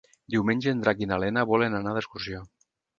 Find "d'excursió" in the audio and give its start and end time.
2.01-2.45